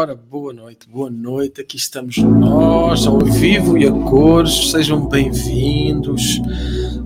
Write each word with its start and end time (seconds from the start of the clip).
Ora, 0.00 0.14
boa 0.14 0.50
noite, 0.50 0.88
boa 0.88 1.10
noite. 1.10 1.60
Aqui 1.60 1.76
estamos 1.76 2.16
nós, 2.16 3.06
ao 3.06 3.18
vivo 3.18 3.76
e 3.76 3.86
a 3.86 3.92
cores. 3.92 4.70
Sejam 4.70 5.06
bem-vindos. 5.06 6.40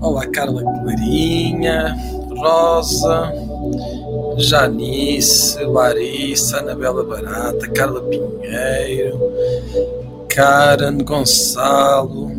Olá, 0.01 0.25
Carla 0.29 0.63
Clarinha, 0.63 1.93
Rosa, 2.37 3.33
Janice, 4.37 5.61
Larissa, 5.65 6.59
Anabela 6.59 7.03
Barata, 7.03 7.69
Carla 7.73 8.01
Pinheiro, 8.01 9.19
Karen, 10.29 10.99
Gonçalo, 10.99 12.31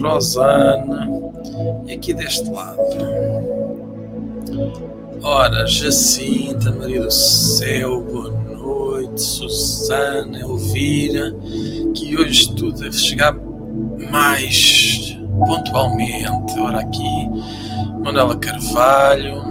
Rosana 0.00 1.10
e 1.84 1.94
aqui 1.94 2.14
deste 2.14 2.48
lado. 2.48 2.78
Ora, 5.20 5.66
Jacinta, 5.66 6.70
Maria 6.70 7.02
do 7.02 7.10
Céu, 7.10 8.00
boa 8.02 8.35
Susana, 9.20 10.40
Elvira, 10.40 11.34
que 11.94 12.16
hoje 12.16 12.52
deve 12.54 12.92
chegar 12.92 13.36
mais 14.10 15.16
pontualmente. 15.46 16.58
Ora, 16.58 16.80
aqui, 16.80 17.28
Manuela 18.04 18.36
Carvalho, 18.36 19.42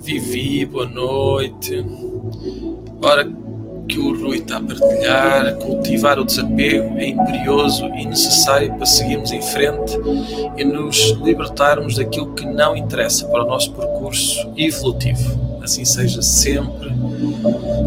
Vivi, 0.00 0.64
boa 0.64 0.86
noite. 0.86 1.84
Ora, 3.02 3.28
que 3.90 3.98
o 3.98 4.16
Rui 4.16 4.36
está 4.38 4.58
a 4.58 4.62
partilhar, 4.62 5.56
cultivar 5.56 6.18
o 6.18 6.24
desapego 6.24 6.96
é 6.96 7.08
imperioso 7.08 7.86
e 7.86 8.06
necessário 8.06 8.72
para 8.74 8.86
seguirmos 8.86 9.32
em 9.32 9.42
frente 9.42 9.98
e 10.56 10.64
nos 10.64 11.10
libertarmos 11.22 11.96
daquilo 11.96 12.32
que 12.34 12.46
não 12.46 12.76
interessa 12.76 13.26
para 13.26 13.44
o 13.44 13.48
nosso 13.48 13.72
percurso 13.72 14.48
evolutivo. 14.56 15.60
Assim 15.62 15.84
seja 15.84 16.22
sempre. 16.22 16.90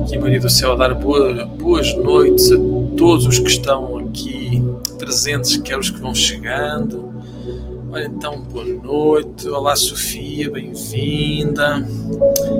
Que 0.07 0.17
a 0.17 0.19
Maria 0.19 0.39
do 0.39 0.49
Céu 0.49 0.73
a 0.73 0.75
dar 0.75 0.93
boa, 0.93 1.45
boas 1.45 1.95
noites 1.95 2.51
a 2.51 2.57
todos 2.97 3.25
os 3.25 3.39
que 3.39 3.49
estão 3.49 3.97
aqui 3.99 4.61
presentes, 4.97 5.57
quer 5.57 5.77
os 5.77 5.89
que 5.89 5.99
vão 5.99 6.13
chegando. 6.13 7.13
Olha, 7.89 8.05
então, 8.05 8.41
boa 8.41 8.65
noite. 8.65 9.47
Olá, 9.47 9.75
Sofia, 9.75 10.51
bem-vinda. 10.51 11.87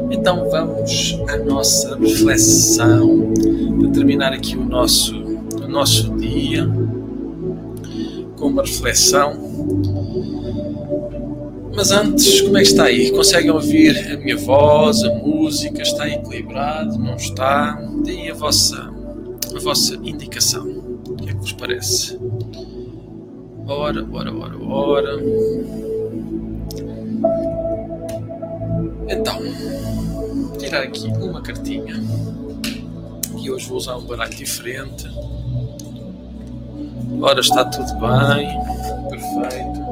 Então, 0.09 0.49
vamos 0.49 1.19
à 1.27 1.37
nossa 1.37 1.97
reflexão 1.97 3.33
para 3.79 3.89
terminar 3.89 4.31
aqui 4.31 4.55
o 4.55 4.63
nosso, 4.63 5.15
o 5.15 5.67
nosso 5.67 6.15
dia 6.15 6.69
com 8.37 8.47
uma 8.47 8.61
reflexão. 8.61 9.33
Mas 11.75 11.91
antes, 11.91 12.41
como 12.41 12.57
é 12.57 12.61
que 12.61 12.67
está 12.67 12.83
aí? 12.85 13.11
Conseguem 13.11 13.49
ouvir 13.49 14.13
a 14.13 14.17
minha 14.17 14.37
voz, 14.37 15.03
a 15.03 15.13
música? 15.15 15.81
Está 15.81 16.07
equilibrado? 16.07 16.97
Não 16.99 17.15
está? 17.15 17.73
Deem 18.03 18.29
a 18.29 18.33
vossa, 18.35 18.91
a 19.55 19.59
vossa 19.59 19.95
indicação. 19.95 20.65
O 20.65 21.15
que 21.15 21.29
é 21.29 21.33
que 21.33 21.39
vos 21.39 21.53
parece? 21.53 22.19
Ora, 23.67 24.05
ora, 24.11 24.33
ora, 24.33 24.57
ora. 24.63 25.19
Então, 29.09 29.39
tirar 30.59 30.83
aqui 30.83 31.07
uma 31.07 31.41
cartinha. 31.41 31.95
E 33.41 33.49
hoje 33.49 33.67
vou 33.67 33.77
usar 33.77 33.97
um 33.97 34.05
baralho 34.05 34.33
diferente. 34.35 35.07
Ora, 37.19 37.39
está 37.39 37.65
tudo 37.65 37.93
bem. 37.99 38.59
Perfeito. 39.09 39.82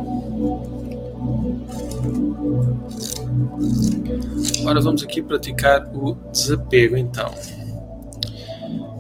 Ora, 4.66 4.82
vamos 4.82 5.04
aqui 5.04 5.22
praticar 5.22 5.90
o 5.94 6.16
desapego 6.32 6.98
então. 6.98 7.32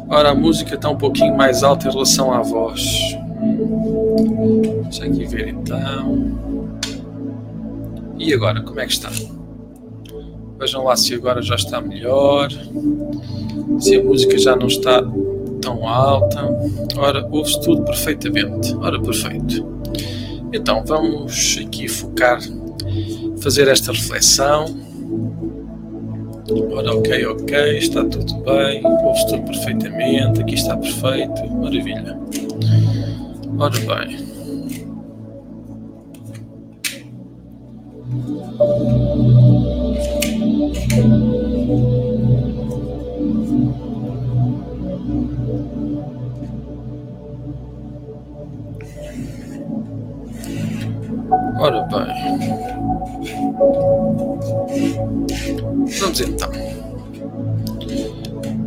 Ora, 0.09 0.31
a 0.31 0.35
música 0.35 0.75
está 0.75 0.89
um 0.89 0.97
pouquinho 0.97 1.35
mais 1.37 1.63
alta 1.63 1.87
em 1.87 1.91
relação 1.91 2.33
à 2.33 2.41
voz. 2.41 2.81
Deixa 4.83 5.05
aqui 5.05 5.25
ver 5.25 5.47
então. 5.49 6.37
E 8.17 8.33
agora, 8.33 8.61
como 8.61 8.79
é 8.79 8.85
que 8.85 8.91
está? 8.91 9.09
Vejam 10.59 10.83
lá 10.83 10.95
se 10.95 11.15
agora 11.15 11.41
já 11.41 11.55
está 11.55 11.81
melhor. 11.81 12.49
Se 13.79 13.95
a 13.95 14.03
música 14.03 14.37
já 14.37 14.55
não 14.55 14.67
está 14.67 15.01
tão 15.61 15.87
alta. 15.87 16.47
Ora, 16.97 17.27
ouve-se 17.31 17.61
tudo 17.61 17.83
perfeitamente. 17.83 18.75
Ora, 18.75 19.01
perfeito. 19.01 19.65
Então, 20.53 20.83
vamos 20.85 21.57
aqui 21.65 21.87
focar, 21.87 22.39
fazer 23.41 23.67
esta 23.67 23.91
reflexão. 23.91 24.65
Ora, 26.73 26.95
ok, 26.95 27.25
ok, 27.27 27.77
está 27.77 28.03
tudo 28.05 28.33
bem, 28.43 28.85
ouve-se 28.85 29.27
tudo 29.27 29.43
perfeitamente, 29.43 30.41
aqui 30.41 30.55
está 30.55 30.75
perfeito, 30.75 31.47
maravilha. 31.49 32.19
Ora 33.57 33.79
bem. 33.79 34.31
Vamos 56.01 56.19
então. 56.19 56.49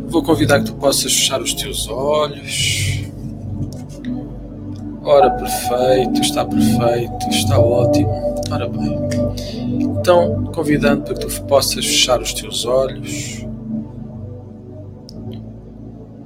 Vou 0.07 0.23
convidar 0.23 0.59
que 0.59 0.67
tu 0.67 0.75
possas 0.75 1.11
fechar 1.11 1.41
os 1.41 1.53
teus 1.53 1.85
olhos. 1.89 3.03
Ora, 5.03 5.29
perfeito, 5.31 6.21
está 6.21 6.45
perfeito, 6.45 7.29
está 7.29 7.59
ótimo. 7.59 8.09
Ora 8.49 8.69
bem. 8.69 8.97
Então, 9.81 10.45
convidando 10.55 11.03
para 11.03 11.15
que 11.15 11.27
tu 11.27 11.43
possas 11.43 11.85
fechar 11.85 12.21
os 12.21 12.33
teus 12.33 12.65
olhos. 12.65 13.45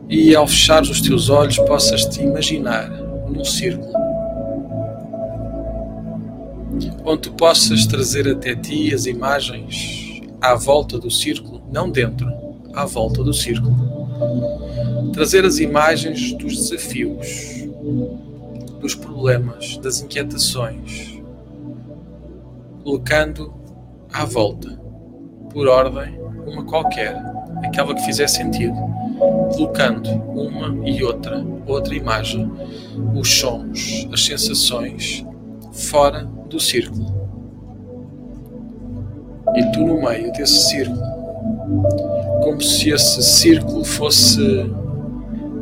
E 0.08 0.36
ao 0.36 0.46
fechar 0.46 0.84
os 0.84 1.02
teus 1.02 1.28
olhos, 1.30 1.58
possas 1.58 2.06
te 2.06 2.22
imaginar 2.22 2.88
num 2.88 3.44
círculo 3.44 3.98
onde 7.04 7.22
tu 7.22 7.32
possas 7.32 7.88
trazer 7.88 8.28
até 8.30 8.56
ti 8.56 8.94
as 8.94 9.08
imagens 9.08 9.99
à 10.42 10.56
volta 10.56 10.98
do 10.98 11.12
círculo, 11.12 11.62
não 11.72 11.90
dentro, 11.90 12.28
à 12.74 12.86
volta 12.86 13.24
do 13.24 13.34
círculo. 13.34 13.76
Trazer 15.14 15.46
as 15.46 15.60
imagens 15.60 16.34
dos 16.34 16.56
desafios, 16.56 17.68
dos 18.80 18.96
problemas, 18.96 19.78
das 19.78 20.02
inquietações, 20.02 21.22
colocando 22.84 23.54
à 24.12 24.26
volta, 24.26 24.80
por 25.52 25.68
ordem, 25.68 26.20
uma 26.46 26.64
qualquer, 26.64 27.16
aquela 27.64 27.94
que 27.94 28.06
fizer 28.06 28.28
sentido, 28.28 28.76
colocando 29.54 30.10
uma 30.10 30.88
e 30.88 31.04
outra, 31.04 31.46
outra 31.68 31.94
imagem, 31.94 32.50
os 33.14 33.30
sons, 33.30 34.08
as 34.12 34.26
sensações, 34.26 35.26
fora 35.72 36.24
do 36.50 36.60
círculo. 36.60 37.09
E 39.60 39.72
tu 39.74 39.86
no 39.86 40.02
meio 40.02 40.32
desse 40.32 40.70
círculo, 40.70 41.02
como 42.42 42.62
se 42.62 42.92
esse 42.92 43.22
círculo 43.22 43.84
fosse 43.84 44.42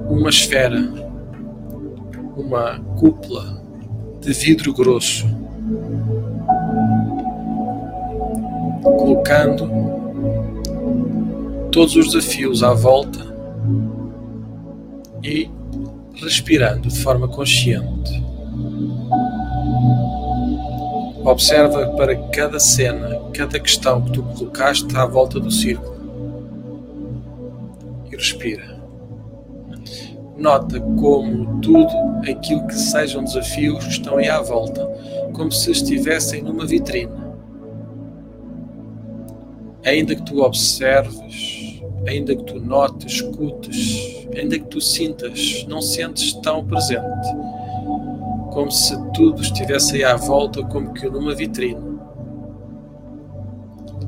uma 0.08 0.30
esfera, 0.30 0.80
uma 2.38 2.80
cúpula 3.00 3.60
de 4.22 4.34
vidro 4.34 4.72
grosso, 4.72 5.26
colocando 8.84 9.68
todos 11.72 11.96
os 11.96 12.14
desafios 12.14 12.62
à 12.62 12.76
volta 12.76 13.36
e 15.24 15.50
respirando 16.22 16.88
de 16.88 17.00
forma 17.00 17.28
consciente. 17.28 18.17
Observa 21.28 21.88
para 21.98 22.16
cada 22.30 22.58
cena, 22.58 23.20
cada 23.34 23.60
questão 23.60 24.02
que 24.02 24.14
tu 24.14 24.24
colocaste 24.24 24.96
à 24.96 25.06
volta 25.06 25.42
do 25.42 25.52
círculo. 25.52 25.98
E 28.10 28.16
respira. 28.16 28.80
Nota 30.38 30.80
como 30.80 31.60
tudo 31.60 31.92
aquilo 32.26 32.66
que 32.66 32.76
sejam 32.76 33.26
desafios 33.26 33.86
estão 33.88 34.16
aí 34.16 34.30
à 34.30 34.42
volta, 34.42 34.88
como 35.34 35.52
se 35.52 35.70
estivessem 35.70 36.42
numa 36.42 36.66
vitrine. 36.66 37.12
Ainda 39.84 40.16
que 40.16 40.24
tu 40.24 40.42
observes, 40.42 41.82
ainda 42.08 42.38
que 42.38 42.44
tu 42.44 42.58
notes, 42.58 43.16
escutes, 43.16 44.26
ainda 44.34 44.58
que 44.58 44.68
tu 44.68 44.80
sintas, 44.80 45.66
não 45.68 45.82
sentes 45.82 46.32
tão 46.36 46.66
presente 46.66 47.28
como 48.58 48.72
se 48.72 48.98
tudo 49.14 49.40
estivesse 49.40 49.98
aí 49.98 50.04
à 50.04 50.16
volta, 50.16 50.64
como 50.64 50.92
que 50.92 51.08
numa 51.08 51.36
vitrine. 51.36 51.80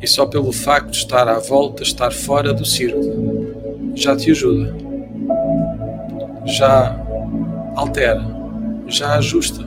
E 0.02 0.08
só 0.08 0.26
pelo 0.26 0.52
facto 0.52 0.90
de 0.90 0.98
estar 0.98 1.28
à 1.28 1.38
volta, 1.38 1.84
estar 1.84 2.12
fora 2.12 2.52
do 2.52 2.66
círculo, 2.66 3.94
já 3.94 4.16
te 4.16 4.32
ajuda. 4.32 4.76
já 6.46 7.00
altera, 7.76 8.26
já 8.88 9.18
ajusta 9.18 9.64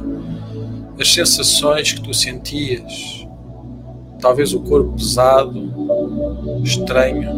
as 1.00 1.12
sensações 1.12 1.92
que 1.92 2.00
tu 2.00 2.12
sentias, 2.12 3.24
talvez 4.18 4.52
o 4.52 4.58
corpo 4.64 4.96
pesado, 4.96 6.60
estranho, 6.64 7.30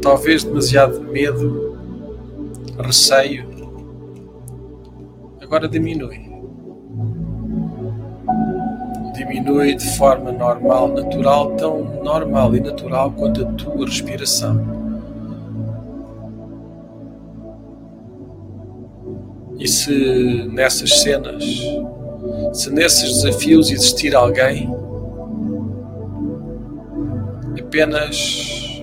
talvez 0.00 0.44
demasiado 0.44 1.02
medo, 1.02 1.76
receio, 2.78 3.55
agora 5.46 5.68
diminui. 5.68 6.20
Diminui 9.14 9.76
de 9.76 9.96
forma 9.96 10.32
normal, 10.32 10.88
natural, 10.88 11.52
tão 11.52 12.02
normal 12.02 12.54
e 12.56 12.60
natural 12.60 13.12
quanto 13.12 13.42
a 13.46 13.52
tua 13.52 13.86
respiração. 13.86 14.60
E 19.58 19.66
se 19.68 20.48
nessas 20.52 21.00
cenas, 21.00 21.44
se 22.52 22.70
nesses 22.70 23.22
desafios 23.22 23.70
existir 23.70 24.14
alguém, 24.14 24.68
apenas 27.58 28.82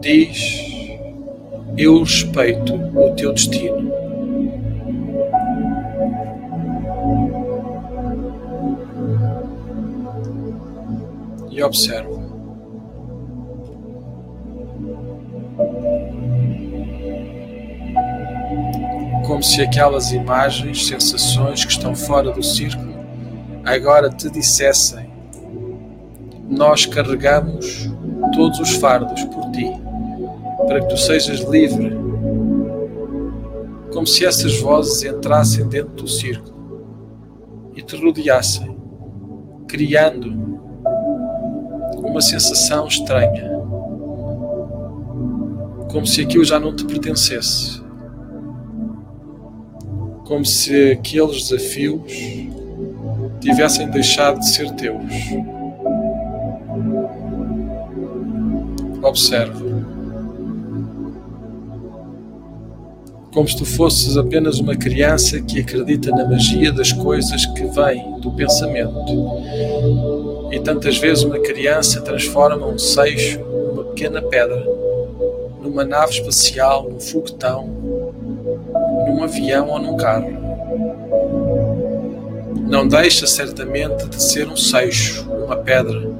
diz: 0.00 0.98
Eu 1.76 2.00
respeito 2.00 2.74
o 2.74 3.14
teu 3.14 3.32
destino. 3.32 4.07
E 11.58 11.62
observa. 11.62 12.28
como 19.26 19.42
se 19.42 19.60
aquelas 19.60 20.10
imagens, 20.10 20.86
sensações 20.86 21.64
que 21.64 21.70
estão 21.70 21.94
fora 21.94 22.32
do 22.32 22.42
círculo 22.42 22.94
agora 23.64 24.08
te 24.08 24.30
dissessem: 24.30 25.10
Nós 26.48 26.86
carregamos 26.86 27.90
todos 28.34 28.58
os 28.58 28.72
fardos 28.76 29.22
por 29.24 29.50
ti, 29.50 29.70
para 30.66 30.80
que 30.80 30.88
tu 30.88 30.96
sejas 30.96 31.40
livre. 31.40 31.96
Como 33.92 34.06
se 34.06 34.24
essas 34.24 34.58
vozes 34.60 35.04
entrassem 35.04 35.68
dentro 35.68 35.94
do 35.94 36.08
círculo 36.08 36.56
e 37.76 37.82
te 37.82 37.96
rodeassem, 37.96 38.76
criando 39.68 40.47
uma 42.08 42.20
sensação 42.20 42.86
estranha, 42.86 43.50
como 45.90 46.06
se 46.06 46.22
aquilo 46.22 46.44
já 46.44 46.58
não 46.58 46.74
te 46.74 46.84
pertencesse 46.84 47.88
como 50.28 50.44
se 50.44 50.92
aqueles 50.92 51.48
desafios 51.48 52.02
tivessem 53.40 53.88
deixado 53.88 54.38
de 54.38 54.50
ser 54.50 54.70
teus. 54.72 55.02
Observa. 59.02 59.67
Como 63.32 63.46
se 63.48 63.56
tu 63.56 63.64
fosses 63.64 64.16
apenas 64.16 64.58
uma 64.58 64.74
criança 64.74 65.40
que 65.40 65.60
acredita 65.60 66.10
na 66.10 66.26
magia 66.26 66.72
das 66.72 66.92
coisas 66.92 67.44
que 67.46 67.64
vêm 67.66 68.18
do 68.20 68.30
pensamento. 68.32 68.98
E 70.50 70.58
tantas 70.60 70.96
vezes 70.96 71.24
uma 71.24 71.38
criança 71.38 72.00
transforma 72.00 72.66
um 72.66 72.78
seixo 72.78 73.38
numa 73.40 73.84
pequena 73.84 74.22
pedra, 74.22 74.64
numa 75.62 75.84
nave 75.84 76.12
espacial, 76.12 76.88
num 76.90 76.98
foguetão, 76.98 77.66
num 79.06 79.22
avião 79.22 79.68
ou 79.68 79.78
num 79.78 79.96
carro. 79.96 80.32
Não 82.68 82.88
deixa 82.88 83.26
certamente 83.26 84.08
de 84.08 84.22
ser 84.22 84.48
um 84.48 84.56
seixo, 84.56 85.28
uma 85.30 85.56
pedra, 85.56 86.10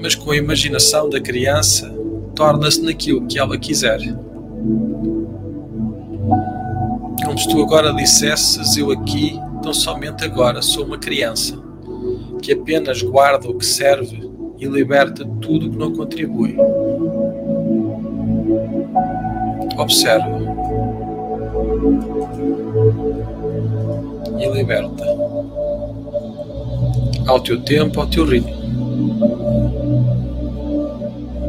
mas 0.00 0.14
com 0.14 0.30
a 0.30 0.36
imaginação 0.36 1.08
da 1.08 1.20
criança 1.20 1.90
torna-se 2.34 2.82
naquilo 2.82 3.26
que 3.26 3.38
ela 3.38 3.56
quiser. 3.56 4.00
Como 7.34 7.42
se 7.42 7.48
tu 7.48 7.62
agora 7.62 7.92
dissesses: 7.92 8.76
Eu 8.76 8.92
aqui, 8.92 9.40
tão 9.60 9.74
somente 9.74 10.24
agora, 10.24 10.62
sou 10.62 10.84
uma 10.84 10.96
criança 10.96 11.60
que 12.40 12.52
apenas 12.52 13.02
guarda 13.02 13.48
o 13.48 13.58
que 13.58 13.66
serve 13.66 14.30
e 14.56 14.66
liberta 14.66 15.26
tudo 15.40 15.66
o 15.66 15.70
que 15.70 15.76
não 15.76 15.92
contribui. 15.92 16.56
Observa 19.76 20.28
e 24.38 24.48
liberta. 24.52 25.04
Ao 27.26 27.40
teu 27.40 27.60
tempo, 27.62 28.00
ao 28.00 28.06
teu 28.06 28.24
ritmo. 28.24 28.54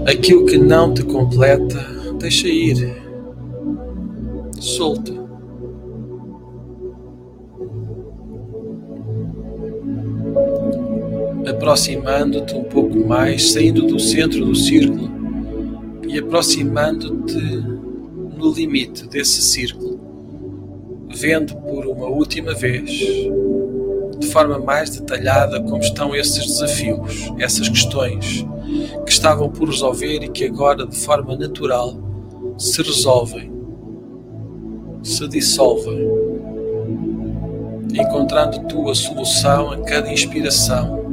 Aquilo 0.07 0.47
que 0.47 0.57
não 0.57 0.91
te 0.91 1.03
completa, 1.03 1.77
deixa 2.17 2.47
ir. 2.47 3.03
Solta. 4.59 5.25
Aproximando-te 11.65 12.53
um 12.53 12.63
pouco 12.65 12.95
mais, 13.07 13.53
saindo 13.53 13.88
do 13.88 14.00
centro 14.00 14.45
do 14.45 14.53
círculo 14.53 15.10
e 16.07 16.19
aproximando-te 16.19 17.39
no 18.38 18.53
limite 18.53 19.07
desse 19.07 19.41
círculo 19.41 20.00
vendo 21.10 21.55
por 21.55 21.88
uma 21.88 22.05
última 22.05 22.53
vez, 22.53 22.88
de 22.88 24.27
forma 24.27 24.60
mais 24.60 24.91
detalhada, 24.91 25.60
como 25.60 25.79
estão 25.79 26.15
esses 26.15 26.45
desafios, 26.45 27.34
essas 27.39 27.67
questões 27.67 28.45
que 29.03 29.12
estavam 29.12 29.50
por 29.50 29.67
resolver 29.67 30.24
e 30.24 30.29
que 30.29 30.45
agora, 30.45 30.86
de 30.86 30.95
forma 30.95 31.36
natural, 31.36 31.98
se 32.60 32.84
resolvem, 32.84 33.51
se 35.01 35.27
dissolvem, 35.27 35.98
encontrando 37.91 38.60
tu 38.67 38.88
a 38.88 38.93
solução 38.93 39.72
a 39.72 39.79
cada 39.79 40.13
inspiração. 40.13 41.04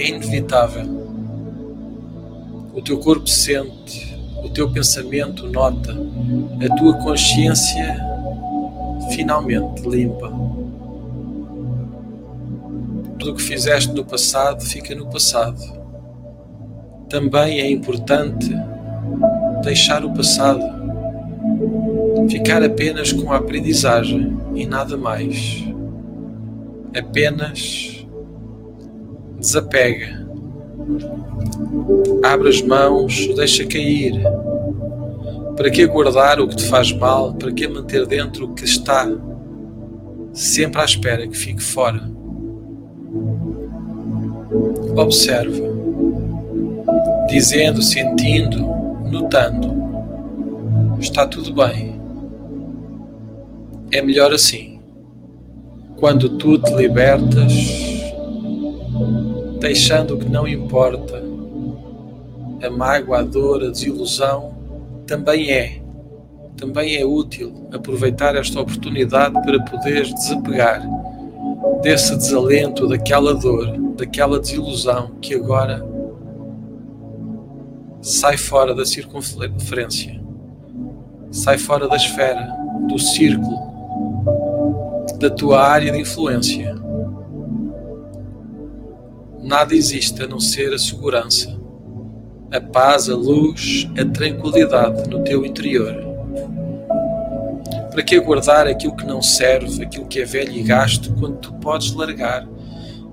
É 0.00 0.08
inevitável. 0.08 0.86
O 2.72 2.80
teu 2.80 2.98
corpo 3.00 3.26
sente, 3.26 4.18
o 4.42 4.48
teu 4.48 4.72
pensamento 4.72 5.46
nota, 5.46 5.92
a 5.92 6.76
tua 6.76 6.94
consciência 6.94 8.00
finalmente 9.14 9.86
limpa. 9.86 10.32
Tudo 13.18 13.32
o 13.32 13.34
que 13.34 13.42
fizeste 13.42 13.92
no 13.92 14.02
passado 14.02 14.64
fica 14.64 14.94
no 14.94 15.04
passado. 15.04 15.60
Também 17.10 17.60
é 17.60 17.70
importante 17.70 18.48
deixar 19.62 20.02
o 20.02 20.14
passado, 20.14 20.62
ficar 22.30 22.62
apenas 22.62 23.12
com 23.12 23.30
a 23.30 23.36
aprendizagem 23.36 24.34
e 24.54 24.64
nada 24.64 24.96
mais. 24.96 25.62
Apenas 26.96 27.99
desapega, 29.40 30.26
abre 32.22 32.50
as 32.50 32.62
mãos, 32.62 33.26
deixa 33.34 33.66
cair 33.66 34.20
para 35.56 35.70
que 35.70 35.86
guardar 35.86 36.40
o 36.40 36.48
que 36.48 36.56
te 36.56 36.64
faz 36.64 36.90
mal? 36.90 37.34
Para 37.34 37.52
que 37.52 37.68
manter 37.68 38.06
dentro 38.06 38.46
o 38.46 38.54
que 38.54 38.64
está 38.64 39.06
sempre 40.32 40.80
à 40.80 40.84
espera 40.84 41.28
que 41.28 41.36
fique 41.36 41.62
fora? 41.62 42.00
Observa, 44.96 45.62
dizendo, 47.28 47.82
sentindo, 47.82 48.58
notando: 49.10 50.98
está 50.98 51.26
tudo 51.26 51.52
bem. 51.54 52.00
É 53.92 54.00
melhor 54.00 54.32
assim. 54.32 54.80
Quando 55.96 56.38
tu 56.38 56.58
te 56.58 56.74
libertas, 56.74 57.52
deixando 59.60 60.14
o 60.14 60.18
que 60.18 60.28
não 60.28 60.48
importa, 60.48 61.22
a 62.62 62.70
mágoa, 62.70 63.20
a 63.20 63.22
dor, 63.22 63.62
a 63.62 63.70
desilusão, 63.70 64.54
também 65.06 65.50
é, 65.50 65.80
também 66.56 66.96
é 66.96 67.04
útil 67.04 67.68
aproveitar 67.72 68.34
esta 68.36 68.60
oportunidade 68.60 69.34
para 69.42 69.62
poderes 69.62 70.12
desapegar 70.14 70.82
desse 71.82 72.16
desalento, 72.16 72.88
daquela 72.88 73.34
dor, 73.34 73.76
daquela 73.96 74.40
desilusão 74.40 75.12
que 75.20 75.34
agora 75.34 75.86
sai 78.00 78.36
fora 78.36 78.74
da 78.74 78.84
circunferência, 78.86 80.20
sai 81.30 81.58
fora 81.58 81.86
da 81.86 81.96
esfera, 81.96 82.50
do 82.88 82.98
círculo, 82.98 83.58
da 85.18 85.28
tua 85.28 85.62
área 85.62 85.92
de 85.92 86.00
influência. 86.00 86.74
Nada 89.50 89.74
existe 89.74 90.22
a 90.22 90.28
não 90.28 90.38
ser 90.38 90.72
a 90.72 90.78
segurança, 90.78 91.60
a 92.52 92.60
paz, 92.60 93.10
a 93.10 93.16
luz, 93.16 93.84
a 93.98 94.04
tranquilidade 94.04 95.10
no 95.10 95.24
teu 95.24 95.44
interior. 95.44 95.92
Para 97.90 98.00
que 98.00 98.20
guardar 98.20 98.68
aquilo 98.68 98.94
que 98.94 99.04
não 99.04 99.20
serve, 99.20 99.82
aquilo 99.82 100.06
que 100.06 100.20
é 100.20 100.24
velho 100.24 100.52
e 100.52 100.62
gasto, 100.62 101.12
quando 101.14 101.38
tu 101.38 101.52
podes 101.54 101.92
largar 101.92 102.46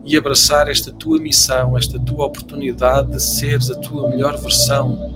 e 0.05 0.15
abraçar 0.15 0.69
esta 0.69 0.91
tua 0.91 1.19
missão, 1.19 1.75
esta 1.75 1.99
tua 1.99 2.27
oportunidade 2.27 3.13
de 3.13 3.19
seres 3.19 3.71
a 3.71 3.75
tua 3.79 4.07
melhor 4.07 4.37
versão, 4.37 5.11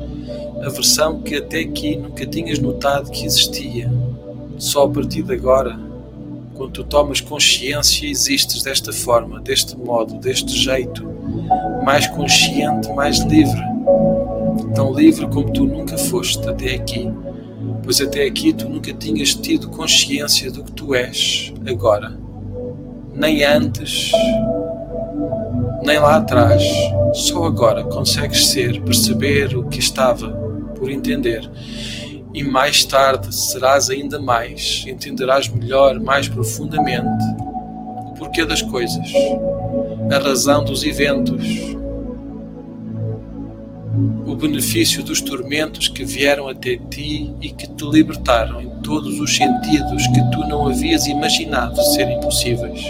a 0.66 0.70
versão 0.70 1.22
que 1.22 1.36
até 1.36 1.60
aqui 1.60 1.98
nunca 1.98 2.26
tinhas 2.26 2.58
notado 2.58 3.12
que 3.12 3.28
existia. 3.28 3.94
Só 4.58 4.86
a 4.86 4.90
partir 4.90 5.22
de 5.22 5.36
agora, 5.36 5.78
quando 6.62 6.74
tu 6.74 6.84
tomas 6.84 7.20
consciência, 7.20 8.08
existes 8.08 8.62
desta 8.62 8.94
forma, 8.94 9.42
deste 9.42 9.76
modo, 9.76 10.20
deste 10.20 10.56
jeito, 10.56 11.04
mais 11.84 12.06
consciente, 12.06 12.88
mais 12.94 13.18
livre 13.22 13.60
tão 14.76 14.94
livre 14.94 15.28
como 15.28 15.52
tu 15.52 15.66
nunca 15.66 15.98
foste 15.98 16.48
até 16.48 16.76
aqui, 16.76 17.12
pois 17.84 18.00
até 18.00 18.26
aqui 18.26 18.54
tu 18.54 18.70
nunca 18.70 18.94
tinhas 18.94 19.34
tido 19.34 19.70
consciência 19.70 20.52
do 20.52 20.64
que 20.64 20.72
tu 20.72 20.94
és 20.94 21.52
agora, 21.68 22.16
nem 23.12 23.44
antes, 23.44 24.12
nem 25.84 25.98
lá 25.98 26.18
atrás. 26.18 26.64
Só 27.14 27.44
agora 27.44 27.84
consegues 27.86 28.50
ser, 28.50 28.82
perceber 28.82 29.58
o 29.58 29.64
que 29.64 29.80
estava 29.80 30.30
por 30.76 30.92
entender. 30.92 31.50
E 32.34 32.44
mais 32.44 32.86
tarde 32.86 33.34
serás 33.36 33.90
ainda 33.90 34.20
mais, 34.20 34.86
entenderás 34.88 35.50
melhor, 35.50 36.00
mais 36.00 36.30
profundamente, 36.30 37.24
o 38.10 38.14
porquê 38.14 38.46
das 38.46 38.62
coisas, 38.62 39.06
a 40.10 40.18
razão 40.18 40.64
dos 40.64 40.84
eventos, 40.84 41.46
o 44.26 44.34
benefício 44.34 45.04
dos 45.04 45.20
tormentos 45.20 45.90
que 45.90 46.06
vieram 46.06 46.48
até 46.48 46.78
ti 46.78 47.34
e 47.42 47.50
que 47.50 47.68
te 47.68 47.84
libertaram 47.84 48.62
em 48.62 48.70
todos 48.82 49.20
os 49.20 49.36
sentidos 49.36 50.08
que 50.08 50.32
tu 50.32 50.40
não 50.48 50.68
havias 50.68 51.08
imaginado 51.08 51.84
serem 51.94 52.18
possíveis. 52.22 52.82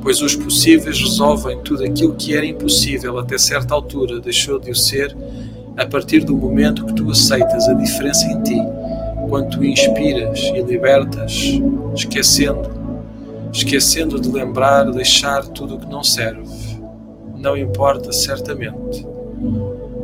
Pois 0.00 0.22
os 0.22 0.34
possíveis 0.34 0.98
resolvem 0.98 1.60
tudo 1.60 1.84
aquilo 1.84 2.14
que 2.14 2.34
era 2.34 2.46
impossível 2.46 3.18
até 3.18 3.36
certa 3.36 3.74
altura 3.74 4.20
deixou 4.20 4.58
de 4.58 4.70
o 4.70 4.74
ser 4.74 5.14
a 5.78 5.86
partir 5.86 6.24
do 6.24 6.36
momento 6.36 6.84
que 6.84 6.92
tu 6.92 7.08
aceitas 7.08 7.68
a 7.68 7.72
diferença 7.72 8.26
em 8.26 8.42
ti, 8.42 8.60
quando 9.28 9.50
tu 9.50 9.64
inspiras 9.64 10.40
e 10.40 10.60
libertas, 10.60 11.60
esquecendo, 11.94 12.68
esquecendo 13.52 14.20
de 14.20 14.28
lembrar, 14.28 14.90
deixar 14.90 15.46
tudo 15.46 15.76
o 15.76 15.78
que 15.78 15.86
não 15.86 16.02
serve. 16.02 16.42
Não 17.36 17.56
importa 17.56 18.10
certamente 18.10 19.06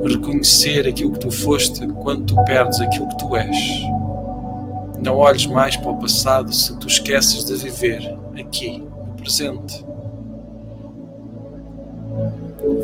reconhecer 0.04 0.87
aquilo 0.87 1.12
que 1.12 1.19
tu 1.19 1.31
foste 1.33 1.85
quando 1.88 2.25
tu 2.26 2.45
perdes 2.45 2.81
aquilo 2.81 3.09
que 3.09 3.19
tu 3.19 3.37
és. 3.37 3.57
Não 5.02 5.16
olhes 5.16 5.47
mais 5.47 5.76
para 5.76 5.90
o 5.90 5.99
passado 5.99 6.54
se 6.54 6.78
tu 6.78 6.87
esqueces 6.87 7.45
de 7.45 7.57
viver 7.57 8.16
aqui, 8.38 8.78
no 8.78 9.14
presente. 9.14 9.85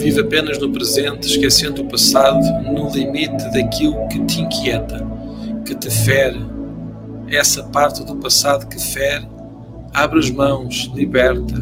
Vive 0.00 0.20
apenas 0.22 0.58
no 0.58 0.70
presente, 0.72 1.26
esquecendo 1.26 1.82
o 1.82 1.88
passado, 1.88 2.40
no 2.72 2.90
limite 2.90 3.44
daquilo 3.52 4.08
que 4.08 4.18
te 4.24 4.40
inquieta, 4.40 5.06
que 5.66 5.74
te 5.74 5.90
fere. 5.90 6.40
Essa 7.28 7.62
parte 7.64 8.02
do 8.04 8.16
passado 8.16 8.66
que 8.66 8.80
fere, 8.80 9.28
abre 9.92 10.18
as 10.18 10.30
mãos, 10.30 10.90
liberta. 10.94 11.54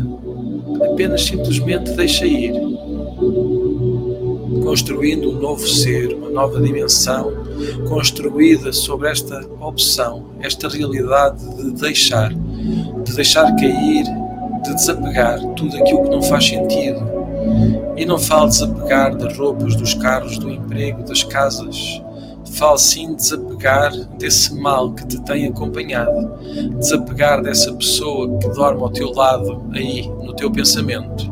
Apenas 0.93 1.25
simplesmente 1.25 1.91
deixa 1.93 2.27
ir 2.27 2.53
construindo 4.63 5.31
um 5.31 5.41
novo 5.41 5.67
ser, 5.67 6.15
uma 6.15 6.31
nova 6.31 6.61
dimensão, 6.61 7.33
construída 7.89 8.73
sobre 8.73 9.11
esta 9.11 9.41
opção, 9.61 10.27
esta 10.41 10.69
realidade 10.69 11.43
de 11.57 11.73
deixar, 11.73 12.33
de 12.33 13.15
deixar 13.17 13.57
cair, 13.57 14.05
de 14.63 14.75
desapegar 14.75 15.41
tudo 15.55 15.77
aquilo 15.77 16.05
que 16.05 16.11
não 16.11 16.23
faz 16.23 16.45
sentido. 16.45 17.08
E 17.99 18.07
não 18.07 18.17
falo 18.17 18.49
desapegar 18.49 19.17
das 19.17 19.37
roupas, 19.37 19.75
dos 19.75 19.93
carros, 19.95 20.39
do 20.39 20.49
emprego, 20.49 21.03
das 21.03 21.25
casas. 21.25 22.01
Falo 22.53 22.79
sim 22.79 23.15
desapegar 23.17 23.93
desse 24.17 24.55
mal 24.55 24.93
que 24.93 25.05
te 25.05 25.21
tem 25.23 25.47
acompanhado, 25.49 26.33
desapegar 26.79 27.43
dessa 27.43 27.73
pessoa 27.73 28.39
que 28.39 28.49
dorme 28.51 28.81
ao 28.81 28.91
teu 28.91 29.13
lado, 29.13 29.65
aí, 29.73 30.09
no 30.09 30.33
teu 30.33 30.51
pensamento. 30.51 31.29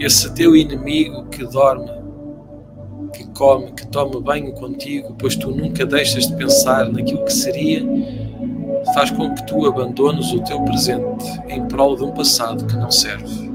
Esse 0.00 0.32
teu 0.32 0.56
inimigo 0.56 1.26
que 1.26 1.44
dorme 1.44 1.90
que 3.12 3.24
come, 3.28 3.72
que 3.72 3.86
toma 3.86 4.20
banho 4.20 4.52
contigo, 4.52 5.14
pois 5.18 5.36
tu 5.36 5.50
nunca 5.50 5.84
deixas 5.86 6.26
de 6.26 6.36
pensar 6.36 6.90
naquilo 6.90 7.24
que 7.24 7.32
seria, 7.32 7.82
faz 8.94 9.10
com 9.10 9.34
que 9.34 9.46
tu 9.46 9.66
abandones 9.66 10.32
o 10.32 10.40
teu 10.40 10.60
presente 10.62 11.24
em 11.48 11.64
prol 11.66 11.96
de 11.96 12.04
um 12.04 12.12
passado 12.12 12.66
que 12.66 12.76
não 12.76 12.90
serve. 12.90 13.45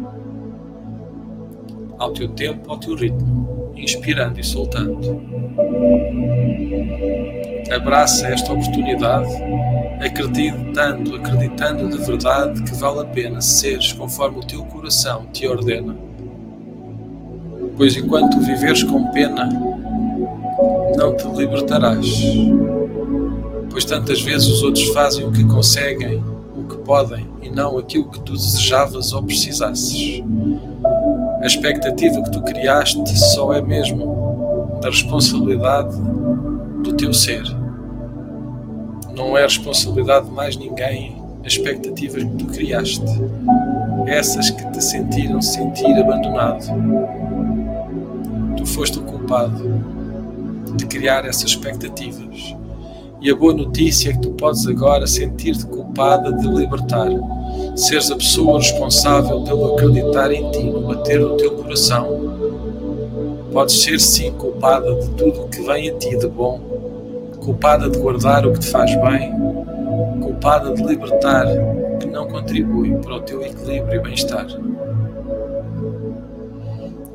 Ao 2.01 2.11
teu 2.11 2.27
tempo, 2.29 2.71
ao 2.71 2.77
teu 2.77 2.95
ritmo, 2.95 3.73
inspirando 3.75 4.39
e 4.39 4.43
soltando. 4.43 5.21
Abraça 7.71 8.27
esta 8.27 8.51
oportunidade, 8.51 9.29
acreditando, 10.03 11.15
acreditando 11.15 11.89
de 11.89 12.03
verdade 12.03 12.63
que 12.63 12.75
vale 12.75 12.99
a 13.01 13.05
pena 13.05 13.39
seres 13.39 13.93
conforme 13.93 14.39
o 14.39 14.43
teu 14.43 14.65
coração 14.65 15.27
te 15.31 15.47
ordena 15.47 15.95
pois 17.81 17.97
enquanto 17.97 18.39
viveres 18.39 18.83
com 18.83 19.07
pena, 19.11 19.49
não 20.95 21.15
te 21.15 21.27
libertarás. 21.29 22.05
Pois 23.71 23.85
tantas 23.85 24.21
vezes 24.21 24.47
os 24.47 24.61
outros 24.61 24.87
fazem 24.89 25.25
o 25.25 25.31
que 25.31 25.43
conseguem, 25.45 26.23
o 26.55 26.63
que 26.65 26.77
podem, 26.77 27.27
e 27.41 27.49
não 27.49 27.79
aquilo 27.79 28.09
que 28.09 28.19
tu 28.19 28.33
desejavas 28.33 29.13
ou 29.13 29.23
precisasses. 29.23 30.21
A 31.41 31.45
expectativa 31.45 32.21
que 32.23 32.31
tu 32.31 32.41
criaste 32.41 33.17
só 33.17 33.53
é 33.53 33.61
mesmo 33.61 34.79
da 34.81 34.89
responsabilidade 34.89 35.95
do 36.83 36.93
teu 36.93 37.13
ser. 37.13 37.43
Não 39.15 39.37
é 39.37 39.43
responsabilidade 39.43 40.27
de 40.27 40.31
mais 40.31 40.55
ninguém 40.55 41.21
as 41.45 41.53
expectativas 41.53 42.23
que 42.23 42.35
tu 42.37 42.45
criaste. 42.45 43.05
Essas 44.07 44.49
que 44.49 44.71
te 44.71 44.83
sentiram 44.83 45.41
sentir 45.41 45.93
abandonado 45.97 46.65
tu 48.61 48.67
foste 48.67 48.99
o 48.99 49.01
culpado 49.01 49.81
de 50.75 50.85
criar 50.85 51.25
essas 51.25 51.49
expectativas. 51.49 52.55
E 53.19 53.29
a 53.29 53.35
boa 53.35 53.53
notícia 53.53 54.09
é 54.09 54.13
que 54.13 54.19
tu 54.19 54.31
podes 54.31 54.67
agora 54.67 55.07
sentir-te 55.07 55.65
culpada 55.65 56.31
de 56.31 56.47
libertar, 56.47 57.09
seres 57.75 58.11
a 58.11 58.15
pessoa 58.15 58.59
responsável 58.59 59.41
pelo 59.41 59.73
acreditar 59.73 60.31
em 60.31 60.49
ti, 60.51 60.63
no 60.63 60.81
bater 60.81 61.19
do 61.19 61.37
teu 61.37 61.51
coração. 61.51 62.31
Podes 63.51 63.81
ser 63.81 63.99
sim 63.99 64.31
culpada 64.33 64.93
de 64.95 65.09
tudo 65.11 65.43
o 65.43 65.49
que 65.49 65.61
vem 65.61 65.89
a 65.89 65.93
ti 65.95 66.17
de 66.17 66.27
bom, 66.27 66.59
culpada 67.43 67.89
de 67.89 67.97
guardar 67.97 68.45
o 68.45 68.53
que 68.53 68.59
te 68.59 68.67
faz 68.67 68.93
bem, 69.01 69.33
culpada 70.21 70.73
de 70.73 70.83
libertar 70.83 71.45
o 71.47 71.97
que 71.97 72.07
não 72.07 72.27
contribui 72.27 72.95
para 72.95 73.15
o 73.15 73.21
teu 73.21 73.41
equilíbrio 73.41 73.99
e 73.99 74.03
bem-estar 74.03 74.47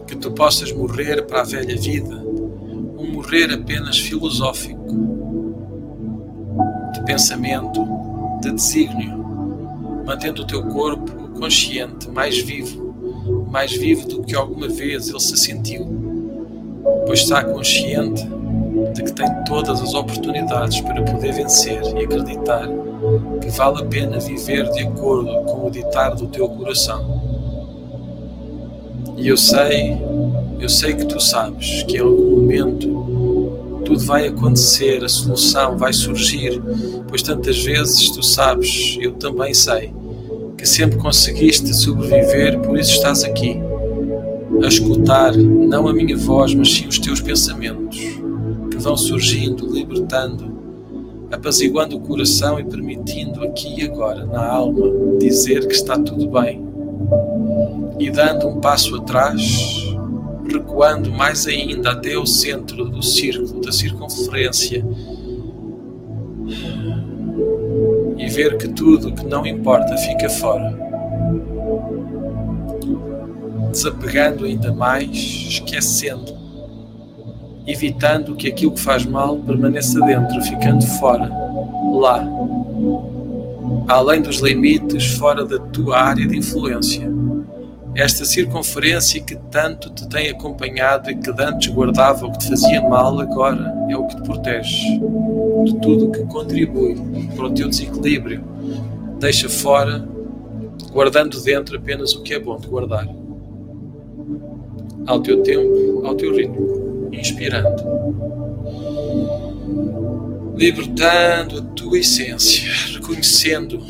que 0.07 0.17
tu 0.17 0.31
possas 0.31 0.73
morrer 0.73 1.27
para 1.27 1.41
a 1.41 1.45
velha 1.45 1.77
vida, 1.77 2.17
um 2.17 3.13
morrer 3.13 3.53
apenas 3.53 3.99
filosófico, 3.99 4.87
de 6.95 7.05
pensamento, 7.05 7.87
de 8.41 8.53
desígnio, 8.53 9.16
mantendo 10.07 10.43
o 10.43 10.47
teu 10.47 10.63
corpo 10.63 11.13
consciente 11.39 12.09
mais 12.09 12.39
vivo, 12.39 13.47
mais 13.51 13.73
vivo 13.73 14.07
do 14.07 14.23
que 14.23 14.35
alguma 14.35 14.69
vez 14.69 15.09
ele 15.09 15.21
se 15.21 15.37
sentiu, 15.37 15.85
pois 17.05 17.21
está 17.21 17.45
consciente 17.45 18.27
de 18.95 19.03
que 19.03 19.13
tem 19.13 19.27
todas 19.45 19.83
as 19.83 19.95
oportunidades 19.95 20.81
para 20.81 21.03
poder 21.03 21.33
vencer 21.33 21.83
e 21.97 22.05
acreditar 22.05 22.69
que 23.41 23.51
vale 23.51 23.83
a 23.83 23.85
pena 23.85 24.19
viver 24.19 24.71
de 24.71 24.83
acordo 24.83 25.45
com 25.45 25.67
o 25.67 25.71
ditar 25.71 26.15
do 26.15 26.27
teu 26.29 26.49
coração. 26.49 27.23
E 29.17 29.29
eu 29.29 29.37
sei, 29.37 29.97
eu 30.61 30.69
sei 30.69 30.95
que 30.95 31.07
tu 31.07 31.19
sabes 31.21 31.83
que 31.85 31.97
em 31.97 32.01
algum 32.01 32.41
momento 32.41 33.07
tudo 33.85 34.01
vai 34.01 34.27
acontecer, 34.27 35.03
a 35.05 35.09
solução 35.09 35.79
vai 35.79 35.93
surgir, 35.93 36.61
pois 37.09 37.23
tantas 37.23 37.57
vezes 37.63 38.11
tu 38.11 38.23
sabes, 38.23 38.99
eu 39.01 39.13
também 39.13 39.55
sei, 39.55 39.95
que 40.67 40.71
sempre 40.71 40.99
conseguiste 40.99 41.73
sobreviver, 41.73 42.59
por 42.59 42.77
isso 42.77 42.91
estás 42.91 43.23
aqui, 43.23 43.57
a 44.61 44.67
escutar 44.67 45.37
não 45.37 45.87
a 45.87 45.93
minha 45.93 46.17
voz, 46.17 46.53
mas 46.57 46.75
sim 46.75 46.89
os 46.89 46.99
teus 46.99 47.21
pensamentos, 47.21 47.97
que 47.97 48.77
vão 48.77 48.97
surgindo, 48.97 49.73
libertando, 49.73 50.53
apaziguando 51.31 51.97
o 51.97 52.01
coração 52.01 52.59
e 52.59 52.65
permitindo 52.65 53.45
aqui 53.45 53.81
e 53.81 53.85
agora, 53.85 54.27
na 54.27 54.45
alma, 54.45 54.91
dizer 55.21 55.69
que 55.69 55.75
está 55.75 55.97
tudo 55.97 56.29
bem. 56.29 56.67
E 58.01 58.11
dando 58.11 58.49
um 58.49 58.61
passo 58.61 58.97
atrás, 58.97 59.41
recua 60.51 60.89
recuando 60.89 61.13
mais 61.13 61.47
ainda 61.47 61.93
até 61.93 62.19
o 62.19 62.27
centro 62.27 62.87
do 62.87 63.05
círculo, 63.05 63.61
da 63.61 63.71
circunferência, 63.71 64.85
e 68.27 68.29
ver 68.29 68.57
que 68.59 68.69
tudo 68.69 69.13
que 69.13 69.25
não 69.25 69.47
importa 69.47 69.97
fica 69.99 70.29
fora. 70.29 70.77
Desapegando 73.71 74.45
ainda 74.45 74.73
mais, 74.73 75.11
esquecendo, 75.11 76.37
evitando 77.67 78.35
que 78.35 78.49
aquilo 78.49 78.73
que 78.73 78.81
faz 78.81 79.07
mal 79.07 79.37
permaneça 79.39 80.01
dentro, 80.01 80.43
ficando 80.43 80.85
fora, 80.99 81.31
lá, 81.95 82.27
além 83.87 84.23
dos 84.23 84.39
limites, 84.39 85.07
fora 85.17 85.45
da 85.45 85.59
tua 85.59 85.99
área 85.99 86.27
de 86.27 86.37
influência 86.37 87.16
esta 87.97 88.27
circunferência 88.27 89.23
que 89.23 89.35
tanto 89.51 89.89
te 89.89 90.07
tem 90.07 90.29
acompanhado 90.29 91.11
e 91.11 91.17
que 91.17 91.31
antes 91.31 91.73
guardava 91.73 92.27
o 92.27 92.33
que 92.33 92.39
te 92.41 92.49
fazia 92.49 92.83
mal, 92.83 93.19
agora 93.19 93.75
é 93.89 93.97
o 93.97 94.07
que 94.07 94.17
te 94.17 94.23
protege 94.23 95.01
de 95.65 95.81
tudo 95.81 96.09
o 96.09 96.13
que 96.13 96.23
contribui 96.27 96.95
para 97.35 97.47
o 97.47 97.55
teu 97.55 97.71
desequilíbrio. 97.71 98.45
Deixa 99.19 99.49
fora, 99.49 100.07
guardando 100.93 101.41
dentro 101.41 101.79
apenas 101.79 102.15
o 102.15 102.23
que 102.23 102.35
é 102.35 102.39
bom 102.39 102.59
de 102.59 102.69
guardar. 102.69 103.09
Ao 105.07 105.21
teu 105.23 105.43
tempo, 105.43 106.03
ao 106.05 106.15
teu 106.15 106.37
ritmo, 106.37 107.09
inspirando. 107.13 107.83
Libertando 110.55 111.61
a 111.61 111.63
tua 111.75 111.99
essência, 111.99 112.71
reconhecendo 112.93 113.83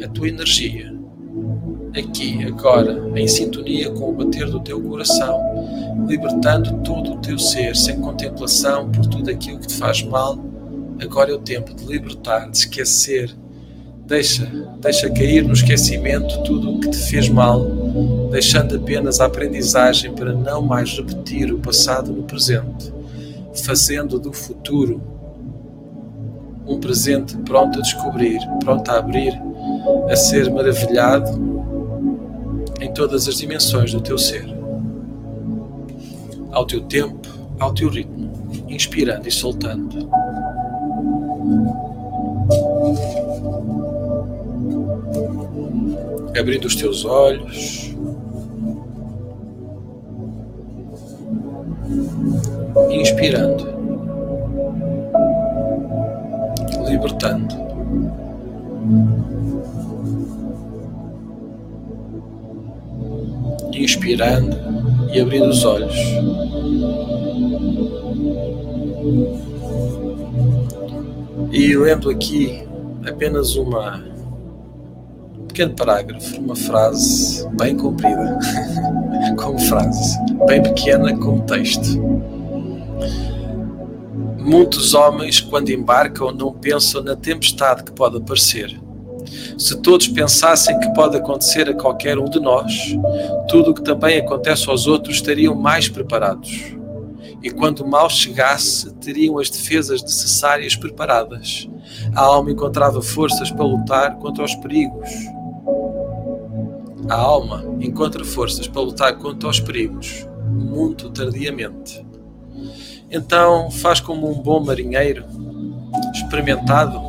a 0.00 0.06
tua 0.06 0.28
energia 0.28 0.97
aqui, 1.96 2.44
agora, 2.44 3.10
em 3.14 3.26
sintonia 3.26 3.90
com 3.90 4.10
o 4.10 4.12
bater 4.12 4.46
do 4.46 4.60
teu 4.60 4.80
coração, 4.80 5.40
libertando 6.06 6.72
todo 6.82 7.12
o 7.12 7.16
teu 7.18 7.38
ser, 7.38 7.76
sem 7.76 8.00
contemplação 8.00 8.90
por 8.90 9.06
tudo 9.06 9.30
aquilo 9.30 9.58
que 9.58 9.66
te 9.66 9.74
faz 9.74 10.02
mal. 10.02 10.38
Agora 11.00 11.30
é 11.30 11.34
o 11.34 11.38
tempo 11.38 11.74
de 11.74 11.84
libertar, 11.84 12.50
de 12.50 12.58
esquecer. 12.58 13.34
Deixa, 14.06 14.50
deixa 14.80 15.10
cair 15.10 15.44
no 15.44 15.52
esquecimento 15.52 16.42
tudo 16.42 16.72
o 16.72 16.80
que 16.80 16.88
te 16.88 16.96
fez 16.96 17.28
mal, 17.28 17.62
deixando 18.30 18.76
apenas 18.76 19.20
a 19.20 19.26
aprendizagem 19.26 20.14
para 20.14 20.32
não 20.32 20.62
mais 20.62 20.96
repetir 20.96 21.52
o 21.52 21.58
passado 21.58 22.10
no 22.10 22.22
presente, 22.22 22.92
fazendo 23.64 24.18
do 24.18 24.32
futuro 24.32 25.00
um 26.66 26.78
presente 26.78 27.36
pronto 27.38 27.78
a 27.78 27.82
descobrir, 27.82 28.38
pronto 28.62 28.90
a 28.90 28.98
abrir, 28.98 29.32
a 30.10 30.16
ser 30.16 30.50
maravilhado 30.50 31.47
em 32.80 32.92
todas 32.92 33.26
as 33.28 33.36
dimensões 33.36 33.92
do 33.92 34.00
teu 34.00 34.16
ser, 34.16 34.46
ao 36.52 36.66
teu 36.66 36.80
tempo, 36.82 37.28
ao 37.58 37.72
teu 37.74 37.88
ritmo, 37.88 38.30
inspirando 38.68 39.26
e 39.28 39.30
soltando. 39.30 40.08
Abrindo 46.38 46.66
os 46.66 46.76
teus 46.76 47.04
olhos. 47.04 47.94
Inspirando. 52.90 53.66
Libertando 56.88 57.56
inspirando 63.82 64.56
e 65.12 65.20
abrindo 65.20 65.48
os 65.48 65.64
olhos. 65.64 65.94
E 71.52 71.76
lendo 71.76 72.10
aqui 72.10 72.62
apenas 73.06 73.56
uma 73.56 74.04
um 75.38 75.46
pequeno 75.46 75.74
parágrafo, 75.74 76.40
uma 76.40 76.54
frase 76.54 77.48
bem 77.56 77.76
comprida, 77.76 78.38
como 79.38 79.58
frase, 79.58 80.18
bem 80.46 80.62
pequena 80.62 81.16
como 81.16 81.42
texto. 81.42 81.98
Muitos 84.38 84.94
homens, 84.94 85.40
quando 85.40 85.70
embarcam, 85.70 86.32
não 86.32 86.52
pensam 86.52 87.02
na 87.02 87.16
tempestade 87.16 87.84
que 87.84 87.92
pode 87.92 88.16
aparecer 88.16 88.78
se 89.58 89.76
todos 89.76 90.06
pensassem 90.06 90.78
que 90.78 90.94
pode 90.94 91.16
acontecer 91.16 91.68
a 91.68 91.74
qualquer 91.74 92.16
um 92.16 92.26
de 92.26 92.38
nós, 92.38 92.96
tudo 93.48 93.72
o 93.72 93.74
que 93.74 93.82
também 93.82 94.18
acontece 94.18 94.70
aos 94.70 94.86
outros 94.86 95.16
estariam 95.16 95.54
mais 95.54 95.88
preparados. 95.88 96.76
E 97.42 97.50
quando 97.50 97.80
o 97.80 97.88
mal 97.88 98.08
chegasse, 98.08 98.92
teriam 98.94 99.38
as 99.38 99.50
defesas 99.50 100.00
necessárias 100.00 100.76
preparadas. 100.76 101.68
A 102.14 102.20
alma 102.20 102.52
encontrava 102.52 103.02
forças 103.02 103.50
para 103.50 103.64
lutar 103.64 104.16
contra 104.18 104.44
os 104.44 104.54
perigos. 104.54 105.10
A 107.08 107.16
alma 107.16 107.64
encontra 107.80 108.24
forças 108.24 108.68
para 108.68 108.82
lutar 108.82 109.18
contra 109.18 109.48
os 109.48 109.58
perigos, 109.58 110.26
muito 110.48 111.10
tardiamente. 111.10 112.06
Então 113.10 113.70
faz 113.70 113.98
como 113.98 114.30
um 114.30 114.40
bom 114.40 114.60
marinheiro, 114.60 115.24
experimentado, 116.12 117.07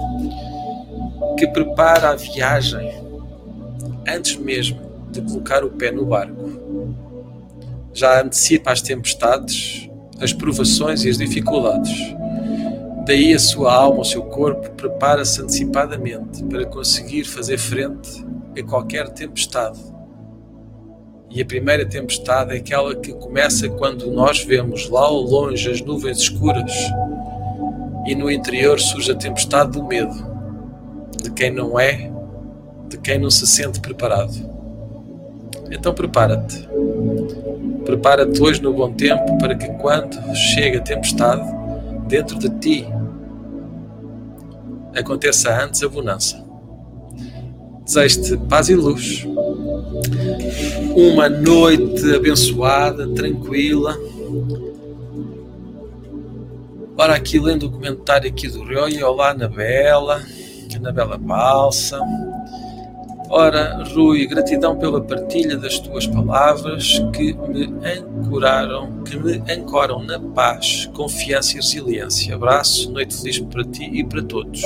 que 1.40 1.48
prepara 1.48 2.10
a 2.10 2.16
viagem 2.18 2.92
antes 4.06 4.36
mesmo 4.36 4.82
de 5.10 5.22
colocar 5.22 5.64
o 5.64 5.70
pé 5.70 5.90
no 5.90 6.06
barco. 6.06 6.50
Já 7.94 8.22
antecipa 8.22 8.74
as 8.74 8.82
tempestades, 8.82 9.90
as 10.20 10.34
provações 10.34 11.06
e 11.06 11.10
as 11.10 11.18
dificuldades. 11.18 11.98
Daí 13.06 13.34
a 13.34 13.40
sua 13.40 13.74
alma, 13.74 14.02
o 14.02 14.06
seu 14.06 14.24
corpo, 14.24 14.70
prepara-se 14.72 15.42
antecipadamente 15.42 16.44
para 16.44 16.66
conseguir 16.66 17.24
fazer 17.24 17.58
frente 17.58 18.26
a 18.58 18.62
qualquer 18.62 19.08
tempestade. 19.08 19.80
E 21.30 21.42
a 21.42 21.46
primeira 21.46 21.86
tempestade 21.86 22.54
é 22.54 22.58
aquela 22.58 22.94
que 22.96 23.14
começa 23.14 23.70
quando 23.70 24.12
nós 24.12 24.44
vemos 24.44 24.90
lá 24.90 25.06
ao 25.06 25.22
longe 25.22 25.72
as 25.72 25.80
nuvens 25.80 26.18
escuras 26.18 26.74
e 28.06 28.14
no 28.14 28.30
interior 28.30 28.80
surge 28.80 29.12
a 29.12 29.16
tempestade 29.16 29.72
do 29.72 29.84
medo 29.84 30.29
de 31.22 31.32
quem 31.32 31.52
não 31.52 31.80
é, 31.80 32.12
de 32.88 32.98
quem 32.98 33.20
não 33.20 33.30
se 33.30 33.46
sente 33.46 33.80
preparado. 33.80 34.34
Então 35.72 35.94
prepara-te. 35.94 36.68
Prepara-te 37.86 38.42
hoje 38.42 38.62
no 38.62 38.74
bom 38.74 38.92
tempo 38.92 39.38
para 39.38 39.56
que 39.56 39.68
quando 39.74 40.18
chegue 40.36 40.78
a 40.78 40.82
tempestade, 40.82 41.44
dentro 42.08 42.38
de 42.40 42.50
ti 42.60 42.88
aconteça 44.96 45.64
antes 45.64 45.84
a 45.84 45.90
bonança. 45.90 46.44
Desejo-te 47.84 48.38
paz 48.48 48.70
e 48.70 48.76
luz. 48.76 49.26
Uma 50.96 51.30
noite 51.30 52.14
abençoada, 52.14 53.08
tranquila. 53.10 53.98
Ora, 56.98 57.16
aqui 57.16 57.40
lendo 57.40 57.68
o 57.68 57.72
comentário 57.72 58.30
aqui 58.30 58.48
do 58.50 58.64
Roy, 58.64 59.02
olá 59.02 59.30
Anabela 59.30 60.22
na 60.80 60.92
bela 60.92 61.18
balsa. 61.18 62.00
Ora, 63.32 63.84
Rui, 63.94 64.26
gratidão 64.26 64.76
pela 64.76 65.00
partilha 65.00 65.56
das 65.56 65.78
tuas 65.78 66.08
palavras 66.08 67.00
que 67.14 67.34
me 67.34 67.72
ancoraram, 67.88 69.04
que 69.04 69.16
me 69.18 69.40
ancoram 69.54 70.04
na 70.04 70.20
paz, 70.20 70.90
confiança 70.96 71.54
e 71.54 71.56
resiliência. 71.58 72.34
Abraço, 72.34 72.92
noite 72.92 73.16
feliz 73.16 73.40
para 73.40 73.64
ti 73.66 73.84
e 73.84 74.04
para 74.04 74.24
todos. 74.24 74.64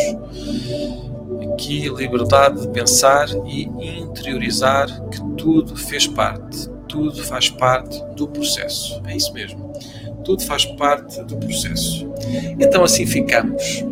Aqui, 1.51 1.89
liberdade 1.89 2.61
de 2.61 2.69
pensar 2.69 3.27
e 3.45 3.63
interiorizar 3.99 4.87
que 5.09 5.21
tudo 5.35 5.75
fez 5.75 6.07
parte, 6.07 6.69
tudo 6.87 7.21
faz 7.21 7.49
parte 7.49 8.01
do 8.15 8.29
processo. 8.29 9.01
É 9.05 9.17
isso 9.17 9.33
mesmo. 9.33 9.73
Tudo 10.23 10.41
faz 10.41 10.63
parte 10.63 11.21
do 11.23 11.35
processo. 11.35 12.09
Então, 12.57 12.85
assim 12.85 13.05
ficamos 13.05 13.83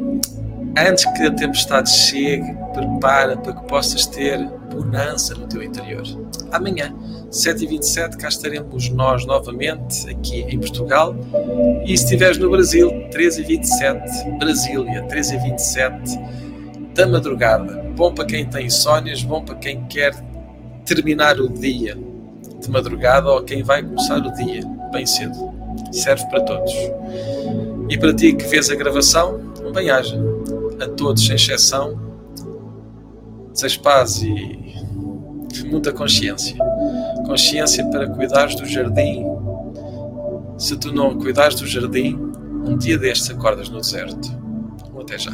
antes 0.78 1.06
que 1.06 1.24
a 1.24 1.32
tempestade 1.32 1.90
chegue, 1.90 2.56
prepara 2.74 3.38
para 3.38 3.54
que 3.54 3.68
possas 3.68 4.06
ter 4.06 4.38
bonança 4.70 5.36
no 5.36 5.48
teu 5.48 5.62
interior. 5.64 6.04
Amanhã, 6.52 6.94
7h27, 7.30 8.18
cá 8.18 8.28
estaremos 8.28 8.90
nós 8.90 9.26
novamente 9.26 10.10
aqui 10.10 10.42
em 10.42 10.60
Portugal. 10.60 11.16
E 11.86 11.98
se 11.98 12.04
estiveres 12.04 12.38
no 12.38 12.50
Brasil, 12.50 12.90
13h27, 13.10 14.38
Brasília, 14.38 15.06
13h27 15.08 16.92
da 16.94 17.08
madrugada. 17.08 17.82
Bom 17.96 18.14
para 18.14 18.26
quem 18.26 18.46
tem 18.46 18.66
insónias, 18.66 19.24
bom 19.24 19.44
para 19.44 19.56
quem 19.56 19.84
quer 19.86 20.14
terminar 20.86 21.40
o 21.40 21.48
dia 21.50 21.98
de 22.60 22.70
madrugada 22.70 23.30
ou 23.30 23.42
quem 23.44 23.64
vai 23.64 23.82
começar 23.84 24.18
o 24.18 24.34
dia 24.34 24.62
bem 24.92 25.06
cedo. 25.06 25.54
Serve 25.92 26.26
para 26.28 26.42
todos. 26.42 26.74
E 27.90 27.98
para 27.98 28.14
ti 28.14 28.34
que 28.34 28.46
vês 28.46 28.70
a 28.70 28.76
gravação, 28.76 29.40
bem-aja 29.74 30.18
a 30.84 30.90
todos, 30.90 31.26
sem 31.26 31.36
exceção, 31.36 32.00
desejo 33.54 33.82
paz 33.82 34.22
e 34.22 34.62
muita 35.66 35.92
consciência. 35.92 36.56
Consciência 37.26 37.86
para 37.88 38.10
cuidares 38.10 38.56
do 38.56 38.66
jardim 38.66 39.26
Se 40.58 40.76
tu 40.78 40.94
não 40.94 41.18
cuidares 41.18 41.56
do 41.56 41.66
jardim, 41.66 42.16
um 42.66 42.78
dia 42.78 42.98
destes 42.98 43.30
acordas 43.30 43.70
no 43.70 43.82
deserto. 43.82 44.30
Um 44.94 45.02
até 45.02 45.18
já. 45.18 45.32